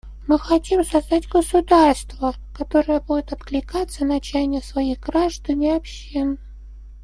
Мы 0.27 0.39
хотим 0.39 0.83
создать 0.83 1.29
государство, 1.29 2.33
которое 2.57 3.01
будет 3.01 3.31
откликаться 3.33 4.03
на 4.03 4.19
чаяния 4.19 4.59
своих 4.61 4.99
граждан 4.99 5.61
и 5.61 5.69
общин. 5.69 6.39